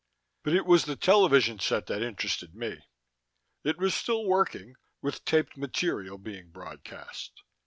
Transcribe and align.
But 0.41 0.53
it 0.55 0.65
was 0.65 0.85
the 0.85 0.95
television 0.95 1.59
set 1.59 1.85
that 1.85 2.01
interested 2.01 2.55
me. 2.55 2.79
It 3.63 3.77
was 3.77 3.93
still 3.93 4.25
working, 4.25 4.73
with 4.99 5.23
taped 5.25 5.55
material 5.57 6.17
being 6.17 6.49
broadcast. 6.49 7.43